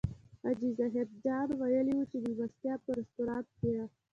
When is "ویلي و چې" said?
1.59-2.17